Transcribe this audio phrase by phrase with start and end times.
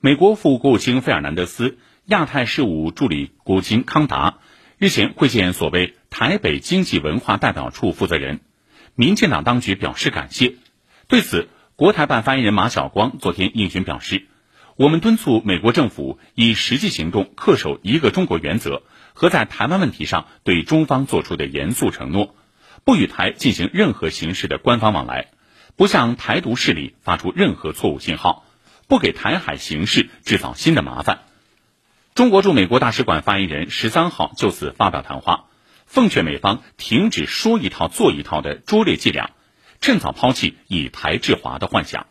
[0.00, 4.38] 美国副国务卿费尔南德斯、亚太事务助理国务卿康达
[4.76, 8.38] 日前会见所谓台北经济文化代表处负责人，
[8.94, 10.54] 民进党当局表示感谢。
[11.08, 14.28] 对此，国台办发言人马晓光昨天应询表示，
[14.76, 18.84] 我们敦促美国政府以实际行动恪守一个中国原则
[19.14, 22.36] 和在台湾问题上对中方作出的严肃承诺，
[22.84, 25.32] 不与台进行任何形式的官方往来，
[25.74, 28.44] 不向台独势力发出任何错误信号。
[28.88, 31.20] 不给台海形势制造新的麻烦。
[32.14, 35.44] 中国驻美国大使馆发言人十三号就此发表谈话，
[35.86, 39.30] 奉劝美方停止说一套做一套的拙劣伎俩，
[39.80, 42.06] 趁早抛弃以台制华的幻想。